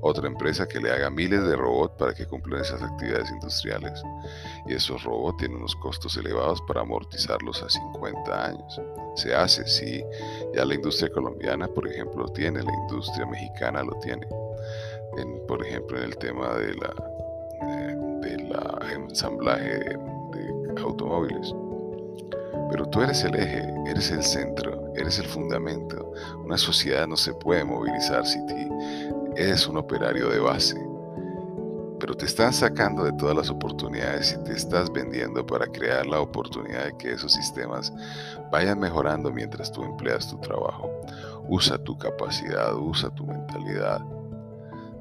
otra 0.00 0.28
empresa 0.28 0.68
que 0.68 0.78
le 0.78 0.90
haga 0.90 1.10
miles 1.10 1.42
de 1.42 1.56
robots 1.56 1.94
para 1.98 2.14
que 2.14 2.26
cumplan 2.26 2.60
esas 2.60 2.80
actividades 2.80 3.30
industriales. 3.30 4.00
Y 4.66 4.74
esos 4.74 5.02
robots 5.02 5.38
tienen 5.38 5.58
unos 5.58 5.74
costos 5.76 6.16
elevados 6.16 6.62
para 6.68 6.82
amortizarlos 6.82 7.62
a 7.62 7.68
50 7.68 8.46
años. 8.46 8.80
Se 9.16 9.34
hace, 9.34 9.66
sí, 9.66 10.04
ya 10.54 10.64
la 10.64 10.74
industria 10.74 11.10
colombiana, 11.10 11.66
por 11.66 11.88
ejemplo, 11.88 12.24
lo 12.26 12.32
tiene, 12.32 12.62
la 12.62 12.72
industria 12.72 13.26
mexicana 13.26 13.82
lo 13.82 13.98
tiene. 13.98 14.26
por 15.48 15.66
ejemplo, 15.66 15.98
en 15.98 16.04
el 16.04 16.16
tema 16.18 16.54
de 16.54 16.74
la, 16.74 16.94
de, 18.36 18.48
la 18.48 18.78
ensamblaje 18.92 19.98
de 20.32 20.74
automóviles. 20.82 21.54
Pero 22.70 22.88
tú 22.88 23.00
eres 23.00 23.22
el 23.24 23.34
eje, 23.34 23.64
eres 23.86 24.10
el 24.10 24.22
centro, 24.22 24.92
eres 24.94 25.18
el 25.18 25.26
fundamento. 25.26 26.12
Una 26.44 26.58
sociedad 26.58 27.06
no 27.06 27.16
se 27.16 27.32
puede 27.32 27.64
movilizar 27.64 28.26
si 28.26 28.38
eres 29.36 29.66
un 29.68 29.76
operario 29.76 30.28
de 30.28 30.40
base. 30.40 30.76
Pero 31.98 32.14
te 32.14 32.26
están 32.26 32.52
sacando 32.52 33.04
de 33.04 33.12
todas 33.12 33.36
las 33.36 33.48
oportunidades 33.48 34.32
y 34.32 34.44
te 34.44 34.52
estás 34.52 34.92
vendiendo 34.92 35.46
para 35.46 35.66
crear 35.66 36.06
la 36.06 36.20
oportunidad 36.20 36.84
de 36.84 36.96
que 36.98 37.12
esos 37.12 37.32
sistemas 37.32 37.92
vayan 38.50 38.78
mejorando 38.78 39.30
mientras 39.30 39.72
tú 39.72 39.82
empleas 39.82 40.28
tu 40.28 40.38
trabajo. 40.38 40.90
Usa 41.48 41.78
tu 41.78 41.96
capacidad, 41.96 42.74
usa 42.74 43.08
tu 43.10 43.24
mentalidad. 43.24 44.02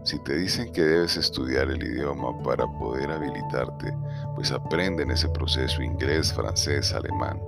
Si 0.06 0.20
te 0.20 0.38
dicen 0.38 0.72
que 0.72 0.84
debes 0.84 1.18
estudiar 1.18 1.72
el 1.72 1.82
idioma 1.82 2.38
para 2.44 2.68
poder 2.68 3.10
habilitarte, 3.10 3.92
pues 4.36 4.52
aprende 4.52 5.02
en 5.02 5.10
ese 5.10 5.28
proceso 5.30 5.82
inglés, 5.82 6.32
francés, 6.32 6.94
alemán. 6.94 7.42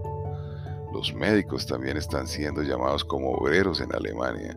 Los 0.91 1.13
médicos 1.13 1.67
también 1.67 1.97
están 1.97 2.25
siendo 2.25 2.63
llamados 2.63 3.05
como 3.05 3.29
obreros 3.33 3.79
en 3.79 3.93
Alemania, 3.93 4.55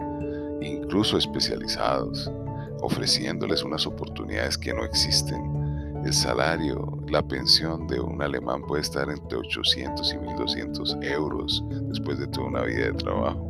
incluso 0.63 1.19
especializados, 1.19 2.33
ofreciéndoles 2.81 3.63
unas 3.65 3.87
oportunidades 3.87 4.57
que 4.57 4.73
no 4.73 4.83
existen. 4.83 6.01
El 6.03 6.15
salario, 6.15 6.99
la 7.07 7.21
pensión 7.21 7.87
de 7.87 8.01
un 8.01 8.23
alemán 8.23 8.63
puede 8.63 8.81
estar 8.81 9.11
entre 9.11 9.37
800 9.37 10.15
y 10.15 10.17
1200 10.17 10.97
euros 11.03 11.63
después 11.69 12.19
de 12.19 12.27
toda 12.29 12.47
una 12.47 12.63
vida 12.63 12.87
de 12.87 12.95
trabajo. 12.95 13.50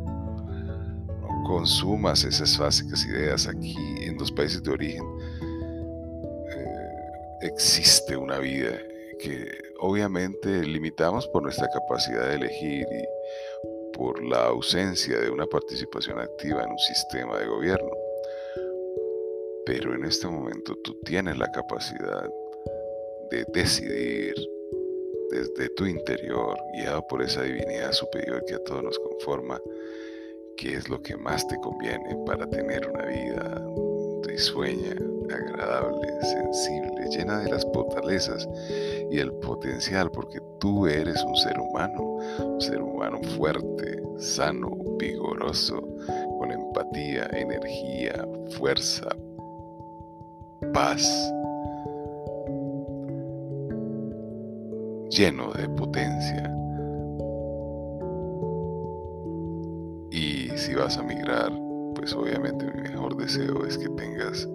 Consumas 1.51 2.23
esas 2.23 2.57
básicas 2.57 3.05
ideas 3.05 3.45
aquí 3.45 3.75
en 4.05 4.17
los 4.17 4.31
países 4.31 4.63
de 4.63 4.71
origen. 4.71 5.03
Eh, 6.49 6.89
existe 7.41 8.15
una 8.15 8.39
vida 8.39 8.79
que 9.19 9.51
obviamente 9.81 10.63
limitamos 10.63 11.27
por 11.27 11.43
nuestra 11.43 11.67
capacidad 11.67 12.29
de 12.29 12.35
elegir 12.35 12.87
y 12.89 13.97
por 13.97 14.23
la 14.23 14.45
ausencia 14.45 15.19
de 15.19 15.29
una 15.29 15.45
participación 15.45 16.19
activa 16.19 16.63
en 16.63 16.71
un 16.71 16.79
sistema 16.79 17.37
de 17.37 17.47
gobierno. 17.47 17.91
Pero 19.65 19.93
en 19.93 20.05
este 20.05 20.27
momento 20.27 20.73
tú 20.85 20.97
tienes 21.03 21.37
la 21.37 21.51
capacidad 21.51 22.29
de 23.29 23.45
decidir 23.53 24.35
desde 25.31 25.67
tu 25.75 25.85
interior, 25.85 26.57
guiado 26.77 27.05
por 27.09 27.21
esa 27.21 27.43
divinidad 27.43 27.91
superior 27.91 28.41
que 28.47 28.55
a 28.55 28.63
todos 28.63 28.83
nos 28.83 28.97
conforma, 28.99 29.59
qué 30.57 30.75
es 30.75 30.89
lo 30.89 31.01
que 31.01 31.17
más 31.17 31.47
te 31.47 31.57
conviene 31.59 32.15
para 32.25 32.47
tener 32.49 32.87
una 32.89 33.05
vida 33.05 33.65
risueña, 34.23 34.95
agradable, 35.33 36.07
sensible, 36.21 37.07
llena 37.09 37.39
de 37.39 37.49
las 37.51 37.65
fortalezas 37.73 38.47
y 39.09 39.19
el 39.19 39.31
potencial, 39.33 40.11
porque 40.11 40.39
tú 40.59 40.87
eres 40.87 41.23
un 41.23 41.35
ser 41.35 41.59
humano, 41.59 42.19
un 42.39 42.61
ser 42.61 42.81
humano 42.81 43.19
fuerte, 43.35 44.01
sano, 44.17 44.71
vigoroso, 44.97 45.81
con 46.39 46.51
empatía, 46.51 47.29
energía, 47.33 48.25
fuerza, 48.57 49.07
paz, 50.73 51.03
lleno 55.09 55.51
de 55.53 55.67
potencia. 55.69 56.60
Si 60.61 60.75
vas 60.75 60.97
a 60.97 61.03
migrar, 61.03 61.51
pues 61.95 62.13
obviamente 62.13 62.65
mi 62.65 62.81
mejor 62.81 63.17
deseo 63.17 63.65
es 63.65 63.79
que 63.79 63.89
tengas 63.89 64.47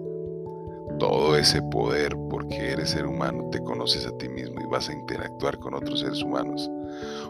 todo 0.99 1.35
ese 1.35 1.61
poder 1.63 2.15
porque 2.29 2.71
eres 2.71 2.91
ser 2.91 3.05
humano, 3.05 3.49
te 3.51 3.59
conoces 3.59 4.05
a 4.05 4.17
ti 4.17 4.29
mismo 4.29 4.61
y 4.61 4.65
vas 4.65 4.89
a 4.89 4.93
interactuar 4.93 5.59
con 5.59 5.73
otros 5.73 5.99
seres 5.99 6.23
humanos, 6.23 6.71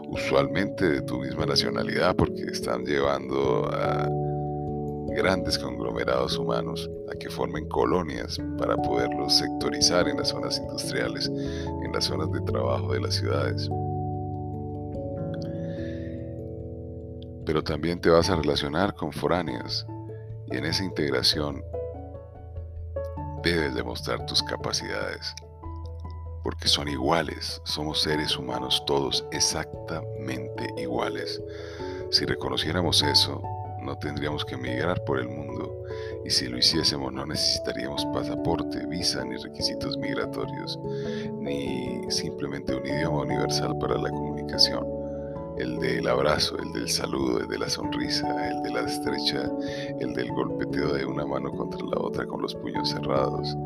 usualmente 0.08 0.88
de 0.88 1.02
tu 1.02 1.18
misma 1.18 1.44
nacionalidad 1.44 2.14
porque 2.14 2.42
están 2.44 2.84
llevando 2.84 3.68
a 3.72 4.08
grandes 5.16 5.58
conglomerados 5.58 6.38
humanos 6.38 6.88
a 7.12 7.18
que 7.18 7.28
formen 7.28 7.68
colonias 7.68 8.38
para 8.58 8.76
poderlos 8.76 9.38
sectorizar 9.38 10.08
en 10.08 10.18
las 10.18 10.28
zonas 10.28 10.56
industriales, 10.58 11.26
en 11.26 11.92
las 11.92 12.04
zonas 12.04 12.30
de 12.30 12.40
trabajo 12.42 12.92
de 12.92 13.00
las 13.00 13.16
ciudades. 13.16 13.68
Pero 17.48 17.64
también 17.64 17.98
te 17.98 18.10
vas 18.10 18.28
a 18.28 18.36
relacionar 18.36 18.94
con 18.94 19.10
foráneas 19.10 19.86
y 20.50 20.58
en 20.58 20.66
esa 20.66 20.84
integración 20.84 21.64
debes 23.42 23.74
demostrar 23.74 24.26
tus 24.26 24.42
capacidades, 24.42 25.34
porque 26.44 26.68
son 26.68 26.88
iguales, 26.88 27.62
somos 27.64 28.02
seres 28.02 28.36
humanos 28.36 28.82
todos 28.86 29.24
exactamente 29.32 30.74
iguales. 30.76 31.40
Si 32.10 32.26
reconociéramos 32.26 33.02
eso, 33.02 33.40
no 33.80 33.96
tendríamos 33.96 34.44
que 34.44 34.56
emigrar 34.56 35.02
por 35.04 35.18
el 35.18 35.28
mundo 35.30 35.74
y 36.26 36.30
si 36.30 36.48
lo 36.48 36.58
hiciésemos 36.58 37.14
no 37.14 37.24
necesitaríamos 37.24 38.04
pasaporte, 38.12 38.84
visa 38.88 39.24
ni 39.24 39.38
requisitos 39.38 39.96
migratorios, 39.96 40.78
ni 41.38 42.10
simplemente 42.10 42.74
un 42.74 42.86
idioma 42.86 43.22
universal 43.22 43.74
para 43.78 43.96
la 43.96 44.10
comunicación. 44.10 44.97
El 45.58 45.80
del 45.80 46.06
abrazo, 46.06 46.56
el 46.58 46.72
del 46.72 46.88
saludo, 46.88 47.40
el 47.40 47.48
de 47.48 47.58
la 47.58 47.68
sonrisa, 47.68 48.48
el 48.48 48.62
de 48.62 48.70
la 48.70 48.80
estrecha, 48.82 49.50
el 49.98 50.14
del 50.14 50.30
golpeteo 50.30 50.92
de 50.92 51.04
una 51.04 51.26
mano 51.26 51.50
contra 51.50 51.84
la 51.84 51.98
otra 51.98 52.26
con 52.26 52.40
los 52.40 52.54
puños 52.54 52.90
cerrados. 52.90 53.56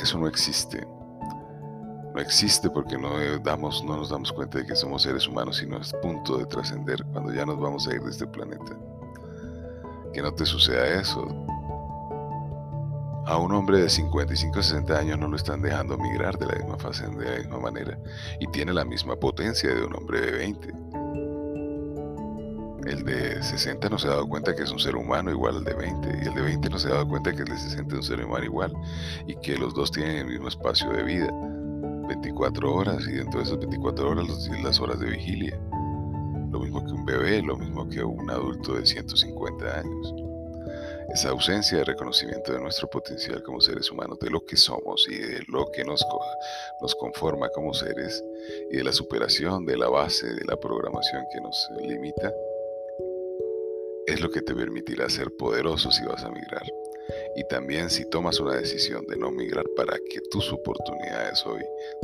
Eso 0.00 0.16
no 0.16 0.28
existe. 0.28 0.86
No 2.14 2.20
existe 2.20 2.70
porque 2.70 2.96
no, 2.96 3.10
damos, 3.42 3.84
no 3.84 3.96
nos 3.96 4.10
damos 4.10 4.32
cuenta 4.32 4.58
de 4.58 4.66
que 4.66 4.76
somos 4.76 5.02
seres 5.02 5.26
humanos 5.26 5.60
y 5.60 5.66
no 5.66 5.78
es 5.78 5.92
punto 6.02 6.38
de 6.38 6.46
trascender 6.46 7.04
cuando 7.12 7.32
ya 7.32 7.44
nos 7.44 7.58
vamos 7.58 7.88
a 7.88 7.94
ir 7.94 8.02
de 8.02 8.10
este 8.10 8.28
planeta. 8.28 8.78
Que 10.12 10.22
no 10.22 10.32
te 10.32 10.46
suceda 10.46 10.86
eso. 11.00 11.26
A 13.26 13.36
un 13.38 13.52
hombre 13.52 13.82
de 13.82 13.88
55 13.88 14.58
o 14.58 14.62
60 14.62 14.98
años 14.98 15.18
no 15.18 15.28
lo 15.28 15.36
están 15.36 15.62
dejando 15.62 15.96
migrar 15.98 16.38
de 16.38 16.46
la 16.46 16.54
misma 16.54 16.78
fase, 16.78 17.06
de 17.06 17.24
la 17.24 17.38
misma 17.38 17.58
manera, 17.58 17.98
y 18.40 18.46
tiene 18.48 18.72
la 18.72 18.84
misma 18.84 19.16
potencia 19.16 19.74
de 19.74 19.84
un 19.84 19.94
hombre 19.94 20.20
de 20.20 20.32
20. 20.32 20.68
El 22.86 23.04
de 23.04 23.42
60 23.42 23.88
no 23.90 23.98
se 23.98 24.08
ha 24.08 24.12
dado 24.12 24.28
cuenta 24.28 24.54
que 24.56 24.62
es 24.62 24.70
un 24.70 24.78
ser 24.78 24.96
humano 24.96 25.30
igual 25.30 25.58
al 25.58 25.64
de 25.64 25.74
20, 25.74 26.08
y 26.22 26.28
el 26.28 26.34
de 26.34 26.42
20 26.42 26.70
no 26.70 26.78
se 26.78 26.88
ha 26.88 26.92
dado 26.92 27.08
cuenta 27.08 27.32
que 27.32 27.42
el 27.42 27.48
de 27.48 27.58
60 27.58 27.94
es 27.94 27.98
un 27.98 28.02
ser 28.02 28.24
humano 28.24 28.44
igual, 28.44 28.72
y 29.26 29.36
que 29.36 29.56
los 29.56 29.74
dos 29.74 29.92
tienen 29.92 30.16
el 30.16 30.26
mismo 30.26 30.48
espacio 30.48 30.90
de 30.90 31.02
vida 31.02 31.30
24 32.10 32.74
horas 32.74 33.06
y 33.06 33.12
dentro 33.12 33.38
de 33.38 33.46
esas 33.46 33.58
24 33.58 34.10
horas 34.10 34.48
las 34.64 34.80
horas 34.80 34.98
de 34.98 35.10
vigilia. 35.10 35.60
Lo 36.50 36.58
mismo 36.58 36.84
que 36.84 36.92
un 36.92 37.04
bebé, 37.04 37.40
lo 37.40 37.56
mismo 37.56 37.88
que 37.88 38.02
un 38.02 38.28
adulto 38.28 38.74
de 38.74 38.84
150 38.84 39.78
años. 39.78 40.29
Esa 41.12 41.30
ausencia 41.30 41.78
de 41.78 41.84
reconocimiento 41.84 42.52
de 42.52 42.60
nuestro 42.60 42.88
potencial 42.88 43.42
como 43.42 43.60
seres 43.60 43.90
humanos, 43.90 44.18
de 44.20 44.30
lo 44.30 44.44
que 44.44 44.56
somos 44.56 45.06
y 45.08 45.18
de 45.18 45.40
lo 45.48 45.70
que 45.70 45.84
nos, 45.84 46.04
nos 46.80 46.94
conforma 46.94 47.48
como 47.50 47.74
seres 47.74 48.22
y 48.70 48.76
de 48.76 48.84
la 48.84 48.92
superación 48.92 49.66
de 49.66 49.76
la 49.76 49.88
base 49.88 50.26
de 50.26 50.44
la 50.44 50.56
programación 50.56 51.24
que 51.32 51.40
nos 51.40 51.68
limita, 51.82 52.32
es 54.06 54.20
lo 54.20 54.30
que 54.30 54.42
te 54.42 54.54
permitirá 54.54 55.08
ser 55.08 55.30
poderoso 55.36 55.90
si 55.90 56.04
vas 56.04 56.22
a 56.24 56.30
migrar. 56.30 56.66
Y 57.34 57.44
también 57.48 57.90
si 57.90 58.08
tomas 58.08 58.38
una 58.38 58.56
decisión 58.56 59.04
de 59.06 59.16
no 59.16 59.30
migrar 59.30 59.64
para 59.76 59.96
que 60.10 60.20
tus 60.30 60.52
oportunidades 60.52 61.44
hoy, 61.46 61.62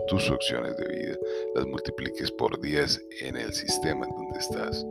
tus 0.09 0.29
opciones 0.31 0.77
de 0.77 0.87
vida, 0.89 1.17
las 1.55 1.67
multipliques 1.67 2.31
por 2.33 2.61
10 2.61 3.03
en 3.23 3.37
el 3.37 3.53
sistema 3.53 4.07
en 4.07 4.15
donde 4.15 4.39
estás. 4.39 4.85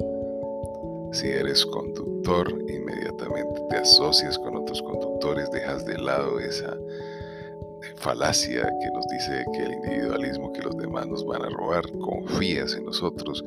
Si 1.15 1.29
eres 1.29 1.65
conductor, 1.65 2.49
inmediatamente 2.67 3.61
te 3.69 3.77
asocias 3.77 4.37
con 4.37 4.57
otros 4.57 4.81
conductores, 4.81 5.49
dejas 5.49 5.85
de 5.85 5.97
lado 5.97 6.41
esa 6.41 6.77
falacia 7.95 8.63
que 8.81 8.91
nos 8.91 9.07
dice 9.07 9.45
que 9.53 9.63
el 9.63 9.73
individualismo, 9.75 10.51
que 10.51 10.61
los 10.61 10.75
demás 10.75 11.07
nos 11.07 11.25
van 11.25 11.43
a 11.43 11.49
robar, 11.49 11.89
confías 11.99 12.73
en 12.75 12.83
nosotros, 12.83 13.45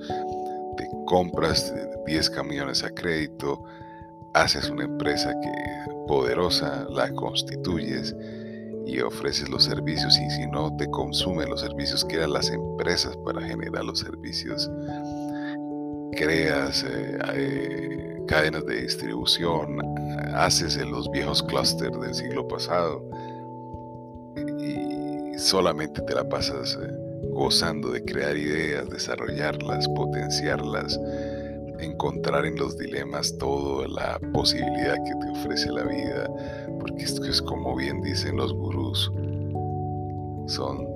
te 0.79 0.89
compras 1.05 1.75
10 2.07 2.31
camiones 2.31 2.83
a 2.85 2.89
crédito, 2.89 3.63
haces 4.33 4.71
una 4.71 4.85
empresa 4.85 5.35
que 5.39 5.53
poderosa, 6.07 6.87
la 6.89 7.13
constituyes 7.13 8.17
y 8.87 9.01
ofreces 9.01 9.51
los 9.51 9.65
servicios 9.65 10.19
y 10.19 10.31
si 10.31 10.47
no 10.47 10.75
te 10.79 10.89
consumen 10.91 11.51
los 11.51 11.61
servicios, 11.61 12.07
creas 12.09 12.31
las 12.31 12.49
empresas 12.49 13.15
para 13.19 13.43
generar 13.43 13.85
los 13.85 13.99
servicios, 13.99 14.71
creas 16.17 16.85
eh, 16.85 17.19
eh, 17.35 18.23
cadenas 18.27 18.65
de 18.67 18.83
distribución, 18.83 19.81
haces 20.35 20.77
en 20.77 20.91
los 20.91 21.11
viejos 21.11 21.43
clústeres 21.43 21.99
del 22.01 22.15
siglo 22.15 22.47
pasado 22.47 23.05
y 24.59 25.39
solamente 25.39 26.03
te 26.03 26.15
la 26.15 26.29
pasas 26.29 26.79
eh, 26.81 26.93
gozando 27.33 27.91
de 27.91 28.05
crear 28.05 28.37
ideas, 28.37 28.89
desarrollarlas, 28.91 29.89
potenciarlas, 29.89 30.99
encontrar 31.81 32.45
en 32.47 32.57
los 32.57 32.77
dilemas 32.77 33.37
toda 33.39 33.87
la 33.89 34.19
posibilidad 34.33 34.97
que 35.05 35.15
te 35.15 35.31
ofrece 35.31 35.71
la 35.71 35.85
vida, 35.85 36.29
porque 36.81 37.05
esto 37.05 37.25
es 37.25 37.41
como 37.41 37.77
bien 37.77 38.03
dicen 38.03 38.37
los 38.37 38.53
gurús, 38.53 39.13
son 40.47 40.88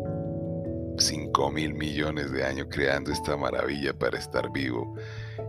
5 1.43 1.51
mil 1.51 1.75
millones 1.75 2.31
de 2.31 2.45
años 2.45 2.69
creando 2.71 3.11
esta 3.11 3.37
maravilla 3.37 3.93
para 3.93 4.17
estar 4.17 4.49
vivo 4.53 4.95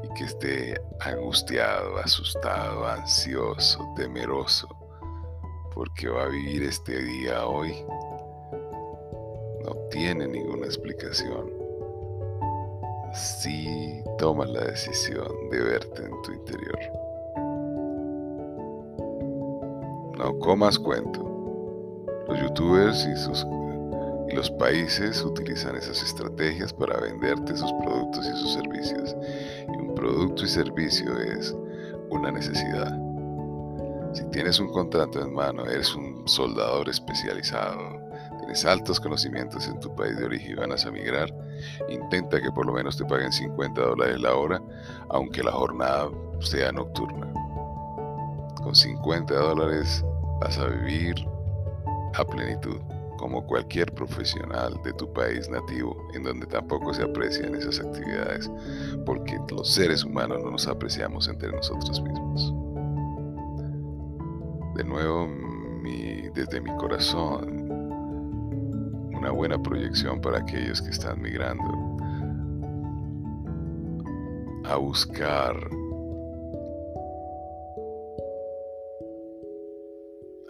y 0.03 0.12
que 0.15 0.23
esté 0.23 0.82
angustiado, 0.99 1.99
asustado, 1.99 2.88
ansioso, 2.88 3.93
temeroso, 3.95 4.67
porque 5.71 6.10
va 6.10 6.23
a 6.23 6.29
vivir 6.29 6.63
este 6.63 6.99
día 6.99 7.45
hoy, 7.45 7.75
no 9.63 9.75
tiene 9.91 10.27
ninguna 10.27 10.65
explicación. 10.65 11.51
Si 13.13 14.01
tomas 14.17 14.49
la 14.49 14.65
decisión 14.65 15.32
de 15.51 15.62
verte 15.62 16.06
en 16.06 16.21
tu 16.23 16.32
interior. 16.32 16.79
No 20.17 20.39
comas 20.39 20.79
cuento. 20.79 21.29
Los 22.27 22.39
youtubers 22.39 23.06
y 23.06 23.15
sus 23.15 23.45
los 24.34 24.50
países 24.52 25.24
utilizan 25.24 25.76
esas 25.76 26.02
estrategias 26.02 26.74
para 26.74 27.00
venderte 27.00 27.56
sus 27.56 27.72
productos 27.74 28.26
y 28.26 28.38
sus 28.38 28.54
servicios. 28.54 29.15
Y 29.67 29.78
un 29.78 29.96
producto 29.96 30.43
y 30.43 30.48
servicio 30.48 31.17
es 31.19 31.56
una 32.10 32.32
necesidad. 32.32 32.98
Si 34.13 34.24
tienes 34.32 34.60
un 34.60 34.72
contrato 34.72 35.22
en 35.22 35.34
mano, 35.34 35.65
eres 35.65 35.96
un 35.96 36.28
soldador 36.28 36.89
especializado, 36.89 38.00
tienes 38.39 38.63
altos 38.65 39.00
conocimientos 39.00 39.67
en 39.67 39.80
tu 39.80 39.93
país 39.96 40.17
de 40.17 40.26
origen 40.26 40.52
y 40.52 40.56
vas 40.56 40.86
a 40.86 40.91
migrar, 40.91 41.34
intenta 41.89 42.39
que 42.41 42.52
por 42.52 42.65
lo 42.65 42.74
menos 42.74 42.98
te 42.98 43.06
paguen 43.06 43.32
50 43.32 43.82
dólares 43.82 44.22
la 44.22 44.36
hora, 44.36 44.62
aunque 45.10 45.43
la 45.43 45.52
jornada 45.52 46.10
sea 46.39 46.72
nocturna. 46.72 47.32
Con 48.62 48.76
50 48.76 49.34
dólares 49.34 50.06
vas 50.39 50.58
a 50.60 50.67
vivir 50.67 51.15
a 52.13 52.24
plenitud 52.24 52.80
como 53.23 53.47
cualquier 53.47 53.89
profesional 53.93 54.77
de 54.83 54.91
tu 54.91 55.13
país 55.13 55.47
nativo, 55.47 55.95
en 56.13 56.23
donde 56.23 56.45
tampoco 56.45 56.93
se 56.93 57.03
aprecian 57.03 57.55
esas 57.55 57.79
actividades, 57.79 58.51
porque 59.05 59.39
los 59.49 59.73
seres 59.73 60.03
humanos 60.03 60.43
no 60.43 60.51
nos 60.51 60.67
apreciamos 60.67 61.29
entre 61.29 61.49
nosotros 61.53 62.01
mismos. 62.01 62.53
De 64.75 64.83
nuevo, 64.83 65.29
desde 66.33 66.59
mi 66.59 66.75
corazón, 66.75 67.71
una 69.15 69.31
buena 69.31 69.57
proyección 69.57 70.19
para 70.19 70.39
aquellos 70.39 70.81
que 70.81 70.89
están 70.89 71.21
migrando 71.21 71.63
a 74.65 74.75
buscar 74.75 75.55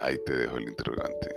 Ahí 0.00 0.18
te 0.26 0.36
dejo 0.36 0.56
el 0.56 0.68
interrogante. 0.68 1.34